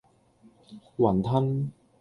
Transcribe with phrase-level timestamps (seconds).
[0.97, 1.71] 雲吞